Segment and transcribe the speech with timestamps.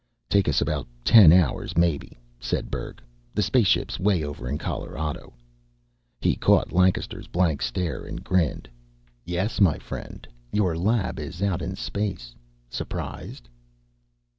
[0.29, 3.03] "Take us about ten hours, maybe," said Berg.
[3.35, 5.31] "The spaceship's 'way over in Colorado."
[6.19, 8.67] He caught Lancaster's blank stare, and grinned.
[9.25, 12.33] "Yes, my friend, your lab is out in space.
[12.67, 13.47] Surprised?"